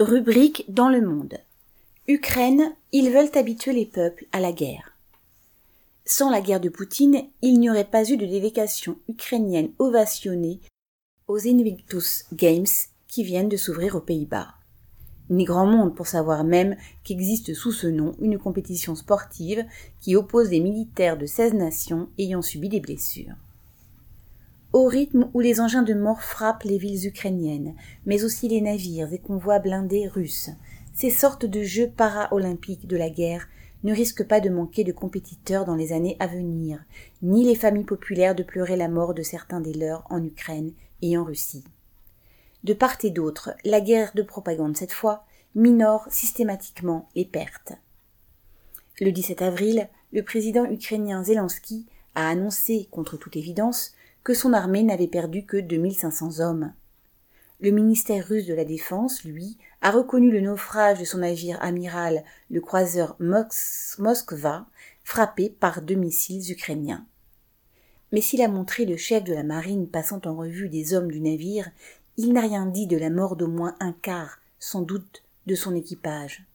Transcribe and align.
Rubrique 0.00 0.64
dans 0.68 0.88
le 0.88 1.00
monde. 1.00 1.38
Ukraine, 2.08 2.74
ils 2.90 3.12
veulent 3.12 3.30
habituer 3.38 3.72
les 3.72 3.86
peuples 3.86 4.26
à 4.32 4.40
la 4.40 4.50
guerre. 4.50 4.98
Sans 6.04 6.30
la 6.30 6.40
guerre 6.40 6.58
de 6.58 6.68
Poutine, 6.68 7.22
il 7.42 7.60
n'y 7.60 7.70
aurait 7.70 7.84
pas 7.84 8.10
eu 8.10 8.16
de 8.16 8.26
délégation 8.26 8.98
ukrainienne 9.08 9.70
ovationnée 9.78 10.58
aux 11.28 11.46
Invictus 11.46 12.24
Games 12.32 12.66
qui 13.06 13.22
viennent 13.22 13.48
de 13.48 13.56
s'ouvrir 13.56 13.94
aux 13.94 14.00
Pays-Bas. 14.00 14.48
Ni 15.30 15.44
grand 15.44 15.66
monde 15.66 15.94
pour 15.94 16.08
savoir 16.08 16.42
même 16.42 16.76
qu'existe 17.04 17.54
sous 17.54 17.70
ce 17.70 17.86
nom 17.86 18.16
une 18.20 18.40
compétition 18.40 18.96
sportive 18.96 19.64
qui 20.00 20.16
oppose 20.16 20.48
des 20.48 20.58
militaires 20.58 21.16
de 21.16 21.26
16 21.26 21.54
nations 21.54 22.08
ayant 22.18 22.42
subi 22.42 22.68
des 22.68 22.80
blessures 22.80 23.36
au 24.74 24.86
rythme 24.86 25.30
où 25.34 25.40
les 25.40 25.60
engins 25.60 25.84
de 25.84 25.94
mort 25.94 26.20
frappent 26.20 26.64
les 26.64 26.78
villes 26.78 27.06
ukrainiennes, 27.06 27.76
mais 28.06 28.24
aussi 28.24 28.48
les 28.48 28.60
navires 28.60 29.12
et 29.12 29.20
convois 29.20 29.60
blindés 29.60 30.08
russes. 30.08 30.50
Ces 30.92 31.10
sortes 31.10 31.46
de 31.46 31.62
jeux 31.62 31.88
para-olympiques 31.88 32.88
de 32.88 32.96
la 32.96 33.08
guerre 33.08 33.46
ne 33.84 33.94
risquent 33.94 34.26
pas 34.26 34.40
de 34.40 34.50
manquer 34.50 34.82
de 34.82 34.90
compétiteurs 34.90 35.64
dans 35.64 35.76
les 35.76 35.92
années 35.92 36.16
à 36.18 36.26
venir, 36.26 36.84
ni 37.22 37.44
les 37.44 37.54
familles 37.54 37.84
populaires 37.84 38.34
de 38.34 38.42
pleurer 38.42 38.74
la 38.74 38.88
mort 38.88 39.14
de 39.14 39.22
certains 39.22 39.60
des 39.60 39.74
leurs 39.74 40.04
en 40.10 40.24
Ukraine 40.24 40.72
et 41.02 41.16
en 41.16 41.22
Russie. 41.22 41.62
De 42.64 42.74
part 42.74 42.96
et 43.04 43.10
d'autre, 43.10 43.54
la 43.64 43.80
guerre 43.80 44.10
de 44.16 44.22
propagande 44.22 44.76
cette 44.76 44.92
fois 44.92 45.24
minore 45.54 46.08
systématiquement 46.10 47.08
les 47.14 47.24
pertes. 47.24 47.74
Le 49.00 49.12
17 49.12 49.40
avril, 49.40 49.88
le 50.12 50.24
président 50.24 50.64
ukrainien 50.64 51.22
Zelensky 51.22 51.86
a 52.16 52.28
annoncé, 52.28 52.88
contre 52.90 53.16
toute 53.16 53.36
évidence, 53.36 53.94
que 54.24 54.34
son 54.34 54.54
armée 54.54 54.82
n'avait 54.82 55.06
perdu 55.06 55.44
que 55.44 55.58
2500 55.58 56.40
hommes. 56.40 56.72
Le 57.60 57.70
ministère 57.70 58.26
russe 58.26 58.46
de 58.46 58.54
la 58.54 58.64
Défense, 58.64 59.22
lui, 59.22 59.58
a 59.82 59.90
reconnu 59.90 60.30
le 60.30 60.40
naufrage 60.40 60.98
de 60.98 61.04
son 61.04 61.18
navire 61.18 61.58
amiral, 61.62 62.24
le 62.50 62.60
croiseur 62.60 63.16
Moskva, 63.20 64.66
frappé 65.04 65.50
par 65.50 65.82
deux 65.82 65.94
missiles 65.94 66.50
ukrainiens. 66.50 67.06
Mais 68.12 68.22
s'il 68.22 68.42
a 68.42 68.48
montré 68.48 68.86
le 68.86 68.96
chef 68.96 69.24
de 69.24 69.34
la 69.34 69.42
marine 69.42 69.88
passant 69.88 70.20
en 70.24 70.34
revue 70.34 70.70
des 70.70 70.94
hommes 70.94 71.10
du 71.10 71.20
navire, 71.20 71.70
il 72.16 72.32
n'a 72.32 72.40
rien 72.40 72.64
dit 72.66 72.86
de 72.86 72.96
la 72.96 73.10
mort 73.10 73.36
d'au 73.36 73.48
moins 73.48 73.76
un 73.80 73.92
quart, 73.92 74.38
sans 74.58 74.82
doute, 74.82 75.22
de 75.46 75.54
son 75.54 75.74
équipage. 75.74 76.46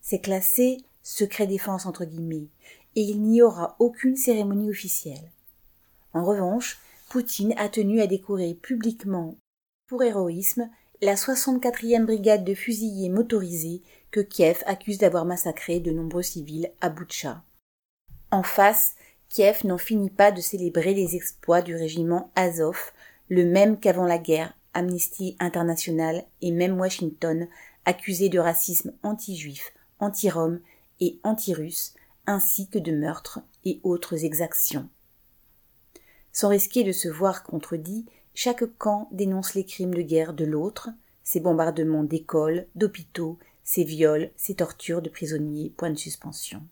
C'est 0.00 0.20
classé 0.20 0.78
secret 1.02 1.46
défense 1.46 1.84
entre 1.84 2.04
guillemets, 2.04 2.48
et 2.96 3.02
il 3.02 3.22
n'y 3.22 3.42
aura 3.42 3.76
aucune 3.78 4.16
cérémonie 4.16 4.70
officielle. 4.70 5.30
En 6.14 6.24
revanche, 6.24 6.78
Poutine 7.12 7.52
a 7.58 7.68
tenu 7.68 8.00
à 8.00 8.06
décorer 8.06 8.54
publiquement, 8.54 9.36
pour 9.86 10.02
héroïsme, 10.02 10.70
la 11.02 11.14
64e 11.14 12.06
brigade 12.06 12.42
de 12.42 12.54
fusiliers 12.54 13.10
motorisés 13.10 13.82
que 14.10 14.20
Kiev 14.20 14.62
accuse 14.64 14.96
d'avoir 14.96 15.26
massacré 15.26 15.78
de 15.78 15.90
nombreux 15.90 16.22
civils 16.22 16.72
à 16.80 16.88
Boutcha. 16.88 17.44
En 18.30 18.42
face, 18.42 18.94
Kiev 19.28 19.66
n'en 19.66 19.76
finit 19.76 20.08
pas 20.08 20.32
de 20.32 20.40
célébrer 20.40 20.94
les 20.94 21.14
exploits 21.14 21.60
du 21.60 21.76
régiment 21.76 22.32
Azov, 22.34 22.92
le 23.28 23.44
même 23.44 23.78
qu'avant 23.78 24.06
la 24.06 24.16
guerre, 24.16 24.56
Amnesty 24.72 25.36
International 25.38 26.24
et 26.40 26.50
même 26.50 26.80
Washington, 26.80 27.46
accusés 27.84 28.30
de 28.30 28.38
racisme 28.38 28.94
anti-juif, 29.02 29.74
anti-rom 29.98 30.60
et 31.00 31.20
anti-russe, 31.24 31.92
ainsi 32.26 32.70
que 32.70 32.78
de 32.78 32.92
meurtres 32.92 33.40
et 33.66 33.80
autres 33.82 34.24
exactions. 34.24 34.88
Sans 36.32 36.48
risquer 36.48 36.82
de 36.84 36.92
se 36.92 37.08
voir 37.08 37.42
contredit, 37.42 38.06
chaque 38.34 38.64
camp 38.78 39.08
dénonce 39.12 39.54
les 39.54 39.64
crimes 39.64 39.94
de 39.94 40.02
guerre 40.02 40.32
de 40.32 40.44
l'autre, 40.44 40.90
ses 41.22 41.40
bombardements 41.40 42.04
d'écoles, 42.04 42.66
d'hôpitaux, 42.74 43.38
ses 43.64 43.84
viols, 43.84 44.30
ses 44.36 44.54
tortures 44.54 45.02
de 45.02 45.10
prisonniers, 45.10 45.72
point 45.76 45.90
de 45.90 45.98
suspension. 45.98 46.62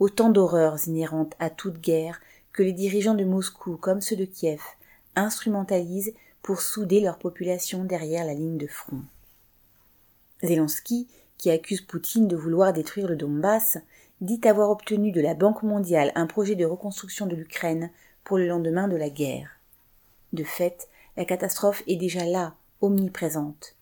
Autant 0.00 0.30
d'horreurs 0.30 0.88
inhérentes 0.88 1.34
à 1.38 1.50
toute 1.50 1.80
guerre 1.80 2.20
que 2.52 2.62
les 2.62 2.72
dirigeants 2.72 3.14
de 3.14 3.24
Moscou 3.24 3.76
comme 3.76 4.00
ceux 4.00 4.16
de 4.16 4.24
Kiev 4.24 4.60
instrumentalisent 5.14 6.14
pour 6.42 6.60
souder 6.60 7.00
leur 7.00 7.18
population 7.18 7.84
derrière 7.84 8.24
la 8.24 8.34
ligne 8.34 8.58
de 8.58 8.66
front. 8.66 9.02
Zelensky, 10.42 11.08
qui 11.38 11.50
accuse 11.50 11.80
Poutine 11.80 12.28
de 12.28 12.36
vouloir 12.36 12.72
détruire 12.72 13.08
le 13.08 13.16
Donbass, 13.16 13.78
dit 14.20 14.40
avoir 14.44 14.70
obtenu 14.70 15.12
de 15.12 15.20
la 15.20 15.34
Banque 15.34 15.62
mondiale 15.62 16.12
un 16.14 16.26
projet 16.26 16.54
de 16.54 16.64
reconstruction 16.64 17.26
de 17.26 17.36
l'Ukraine 17.36 17.90
pour 18.24 18.38
le 18.38 18.46
lendemain 18.46 18.88
de 18.88 18.96
la 18.96 19.10
guerre. 19.10 19.50
De 20.32 20.44
fait, 20.44 20.88
la 21.16 21.24
catastrophe 21.24 21.82
est 21.86 21.96
déjà 21.96 22.24
là, 22.24 22.56
omniprésente. 22.80 23.76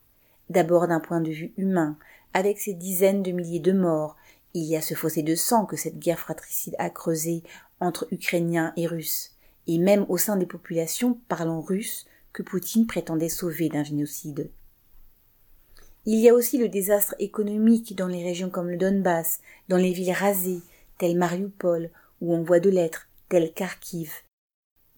D'abord 0.50 0.86
d'un 0.86 1.00
point 1.00 1.20
de 1.20 1.30
vue 1.30 1.52
humain, 1.56 1.96
avec 2.34 2.58
ses 2.58 2.74
dizaines 2.74 3.22
de 3.22 3.32
milliers 3.32 3.60
de 3.60 3.72
morts, 3.72 4.16
il 4.54 4.64
y 4.64 4.76
a 4.76 4.82
ce 4.82 4.94
fossé 4.94 5.22
de 5.22 5.34
sang 5.34 5.64
que 5.64 5.76
cette 5.76 5.98
guerre 5.98 6.18
fratricide 6.18 6.76
a 6.78 6.90
creusé 6.90 7.42
entre 7.80 8.06
Ukrainiens 8.10 8.72
et 8.76 8.86
Russes, 8.86 9.36
et 9.66 9.78
même 9.78 10.04
au 10.08 10.18
sein 10.18 10.36
des 10.36 10.46
populations 10.46 11.18
parlant 11.28 11.60
russe 11.60 12.06
que 12.32 12.42
Poutine 12.42 12.86
prétendait 12.86 13.28
sauver 13.28 13.68
d'un 13.68 13.84
génocide. 13.84 14.50
Il 16.04 16.18
y 16.18 16.28
a 16.28 16.34
aussi 16.34 16.58
le 16.58 16.68
désastre 16.68 17.14
économique 17.18 17.94
dans 17.96 18.08
les 18.08 18.24
régions 18.24 18.50
comme 18.50 18.68
le 18.68 18.76
Donbass, 18.76 19.40
dans 19.68 19.76
les 19.76 19.92
villes 19.92 20.12
rasées, 20.12 20.60
telles 20.98 21.16
Mariupol, 21.16 21.90
où 22.20 22.34
on 22.34 22.42
voit 22.42 22.60
de 22.60 22.70
lettres, 22.70 23.08
telles 23.28 23.52
Kharkiv, 23.52 24.12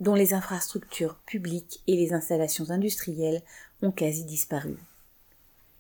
dont 0.00 0.14
les 0.14 0.34
infrastructures 0.34 1.16
publiques 1.26 1.82
et 1.86 1.96
les 1.96 2.12
installations 2.12 2.70
industrielles 2.70 3.42
ont 3.82 3.92
quasi 3.92 4.24
disparu. 4.24 4.76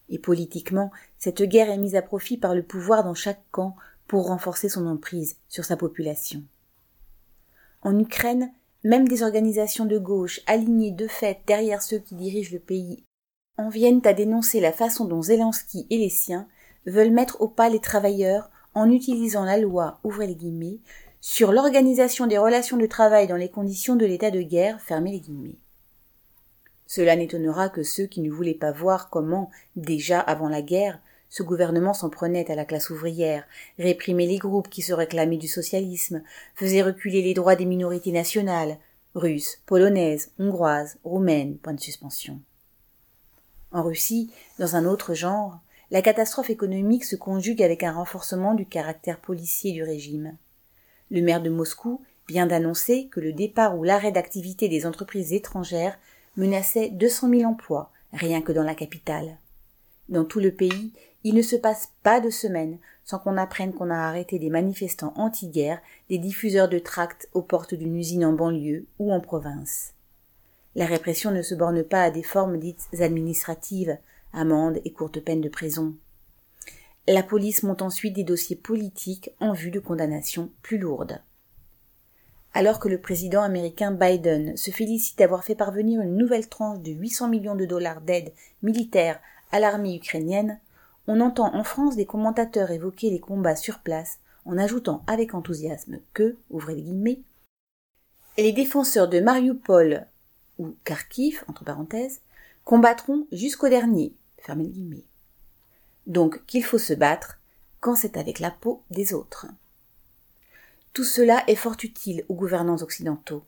Et 0.08 0.18
politiquement, 0.18 0.90
cette 1.18 1.42
guerre 1.42 1.70
est 1.70 1.78
mise 1.78 1.96
à 1.96 2.02
profit 2.02 2.36
par 2.36 2.54
le 2.54 2.62
pouvoir 2.62 3.04
dans 3.04 3.14
chaque 3.14 3.42
camp 3.50 3.76
pour 4.06 4.26
renforcer 4.26 4.68
son 4.68 4.86
emprise 4.86 5.36
sur 5.48 5.64
sa 5.64 5.76
population. 5.76 6.42
En 7.82 7.98
Ukraine, 7.98 8.52
même 8.82 9.08
des 9.08 9.22
organisations 9.22 9.86
de 9.86 9.98
gauche 9.98 10.40
alignées 10.46 10.92
de 10.92 11.08
fait 11.08 11.40
derrière 11.46 11.82
ceux 11.82 11.98
qui 11.98 12.14
dirigent 12.14 12.52
le 12.52 12.58
pays 12.58 13.04
en 13.56 13.68
viennent 13.68 14.02
à 14.04 14.12
dénoncer 14.12 14.60
la 14.60 14.72
façon 14.72 15.04
dont 15.04 15.22
Zelensky 15.22 15.86
et 15.90 15.98
les 15.98 16.08
siens 16.08 16.48
veulent 16.86 17.12
mettre 17.12 17.40
au 17.40 17.48
pas 17.48 17.68
les 17.68 17.80
travailleurs 17.80 18.50
en 18.74 18.90
utilisant 18.90 19.44
la 19.44 19.56
loi, 19.56 20.00
ouvrez 20.02 20.26
les 20.26 20.34
guillemets, 20.34 20.80
sur 21.26 21.52
l'organisation 21.52 22.26
des 22.26 22.36
relations 22.36 22.76
de 22.76 22.84
travail 22.84 23.26
dans 23.26 23.36
les 23.36 23.48
conditions 23.48 23.96
de 23.96 24.04
l'état 24.04 24.30
de 24.30 24.42
guerre, 24.42 24.82
fermez 24.82 25.10
les 25.10 25.20
guillemets. 25.20 25.56
Cela 26.86 27.16
n'étonnera 27.16 27.70
que 27.70 27.82
ceux 27.82 28.04
qui 28.04 28.20
ne 28.20 28.30
voulaient 28.30 28.52
pas 28.52 28.72
voir 28.72 29.08
comment, 29.08 29.50
déjà 29.74 30.20
avant 30.20 30.50
la 30.50 30.60
guerre, 30.60 31.00
ce 31.30 31.42
gouvernement 31.42 31.94
s'en 31.94 32.10
prenait 32.10 32.50
à 32.50 32.54
la 32.54 32.66
classe 32.66 32.90
ouvrière, 32.90 33.46
réprimait 33.78 34.26
les 34.26 34.36
groupes 34.36 34.68
qui 34.68 34.82
se 34.82 34.92
réclamaient 34.92 35.38
du 35.38 35.48
socialisme, 35.48 36.22
faisait 36.56 36.82
reculer 36.82 37.22
les 37.22 37.32
droits 37.32 37.56
des 37.56 37.64
minorités 37.64 38.12
nationales, 38.12 38.76
russes, 39.14 39.62
polonaises, 39.64 40.30
hongroises, 40.38 40.98
roumaines, 41.04 41.56
point 41.56 41.72
de 41.72 41.80
suspension. 41.80 42.38
En 43.72 43.82
Russie, 43.82 44.30
dans 44.58 44.76
un 44.76 44.84
autre 44.84 45.14
genre, 45.14 45.58
la 45.90 46.02
catastrophe 46.02 46.50
économique 46.50 47.04
se 47.04 47.16
conjugue 47.16 47.62
avec 47.62 47.82
un 47.82 47.92
renforcement 47.92 48.52
du 48.52 48.66
caractère 48.66 49.20
policier 49.20 49.72
du 49.72 49.82
régime. 49.82 50.36
Le 51.10 51.20
maire 51.22 51.42
de 51.42 51.50
Moscou 51.50 52.02
vient 52.28 52.46
d'annoncer 52.46 53.08
que 53.10 53.20
le 53.20 53.32
départ 53.32 53.78
ou 53.78 53.84
l'arrêt 53.84 54.12
d'activité 54.12 54.68
des 54.68 54.86
entreprises 54.86 55.32
étrangères 55.32 55.98
menaçait 56.36 56.90
200 56.90 57.30
000 57.30 57.42
emplois, 57.44 57.90
rien 58.12 58.42
que 58.42 58.52
dans 58.52 58.62
la 58.62 58.74
capitale. 58.74 59.38
Dans 60.08 60.24
tout 60.24 60.40
le 60.40 60.52
pays, 60.52 60.92
il 61.22 61.34
ne 61.34 61.42
se 61.42 61.56
passe 61.56 61.92
pas 62.02 62.20
de 62.20 62.30
semaine 62.30 62.78
sans 63.04 63.18
qu'on 63.18 63.36
apprenne 63.36 63.72
qu'on 63.72 63.90
a 63.90 63.96
arrêté 63.96 64.38
des 64.38 64.50
manifestants 64.50 65.12
anti-guerre, 65.16 65.80
des 66.08 66.18
diffuseurs 66.18 66.68
de 66.68 66.78
tracts 66.78 67.28
aux 67.34 67.42
portes 67.42 67.74
d'une 67.74 67.96
usine 67.96 68.24
en 68.24 68.32
banlieue 68.32 68.86
ou 68.98 69.12
en 69.12 69.20
province. 69.20 69.92
La 70.74 70.86
répression 70.86 71.30
ne 71.30 71.42
se 71.42 71.54
borne 71.54 71.84
pas 71.84 72.02
à 72.02 72.10
des 72.10 72.22
formes 72.22 72.58
dites 72.58 72.88
administratives, 72.98 73.98
amendes 74.32 74.80
et 74.84 74.92
courtes 74.92 75.20
peines 75.20 75.42
de 75.42 75.48
prison. 75.48 75.94
La 77.06 77.22
police 77.22 77.62
monte 77.62 77.82
ensuite 77.82 78.14
des 78.14 78.24
dossiers 78.24 78.56
politiques 78.56 79.30
en 79.38 79.52
vue 79.52 79.70
de 79.70 79.78
condamnations 79.78 80.50
plus 80.62 80.78
lourdes. 80.78 81.20
Alors 82.54 82.78
que 82.78 82.88
le 82.88 82.98
président 82.98 83.42
américain 83.42 83.90
Biden 83.90 84.56
se 84.56 84.70
félicite 84.70 85.18
d'avoir 85.18 85.44
fait 85.44 85.54
parvenir 85.54 86.00
une 86.00 86.16
nouvelle 86.16 86.48
tranche 86.48 86.80
de 86.80 86.92
800 86.92 87.28
millions 87.28 87.56
de 87.56 87.66
dollars 87.66 88.00
d'aide 88.00 88.32
militaire 88.62 89.20
à 89.52 89.60
l'armée 89.60 89.96
ukrainienne, 89.96 90.58
on 91.06 91.20
entend 91.20 91.54
en 91.54 91.62
France 91.62 91.94
des 91.94 92.06
commentateurs 92.06 92.70
évoquer 92.70 93.10
les 93.10 93.20
combats 93.20 93.56
sur 93.56 93.80
place 93.80 94.18
en 94.46 94.56
ajoutant 94.56 95.02
avec 95.06 95.34
enthousiasme 95.34 95.98
que, 96.14 96.38
ouvrez 96.48 96.74
les 96.74 96.82
guillemets, 96.82 97.20
les 98.38 98.52
défenseurs 98.52 99.08
de 99.08 99.20
Mariupol 99.20 100.06
ou 100.58 100.74
Kharkiv, 100.84 101.44
entre 101.48 101.64
parenthèses, 101.64 102.22
combattront 102.64 103.26
jusqu'au 103.30 103.68
dernier, 103.68 104.14
fermez 104.38 104.64
les 104.64 104.70
guillemets 104.70 105.04
donc 106.06 106.44
qu'il 106.46 106.64
faut 106.64 106.78
se 106.78 106.92
battre 106.92 107.38
quand 107.80 107.96
c'est 107.96 108.16
avec 108.16 108.40
la 108.40 108.50
peau 108.50 108.82
des 108.90 109.12
autres. 109.14 109.46
Tout 110.92 111.04
cela 111.04 111.42
est 111.48 111.56
fort 111.56 111.76
utile 111.82 112.24
aux 112.28 112.34
gouvernants 112.34 112.82
occidentaux, 112.82 113.44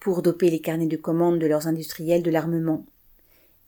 pour 0.00 0.22
doper 0.22 0.50
les 0.50 0.60
carnets 0.60 0.86
de 0.86 0.96
commandes 0.96 1.38
de 1.38 1.46
leurs 1.46 1.66
industriels 1.66 2.22
de 2.22 2.30
l'armement, 2.30 2.84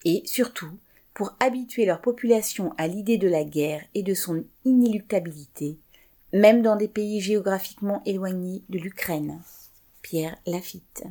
et 0.04 0.22
surtout 0.24 0.70
pour 1.14 1.34
habituer 1.40 1.84
leur 1.84 2.00
population 2.00 2.74
à 2.76 2.86
l'idée 2.86 3.18
de 3.18 3.28
la 3.28 3.44
guerre 3.44 3.82
et 3.94 4.02
de 4.02 4.14
son 4.14 4.44
inéluctabilité, 4.64 5.78
même 6.32 6.62
dans 6.62 6.76
des 6.76 6.88
pays 6.88 7.20
géographiquement 7.20 8.02
éloignés 8.04 8.62
de 8.68 8.78
l'Ukraine. 8.78 9.40
Pierre 10.02 10.36
Lafitte. 10.46 11.04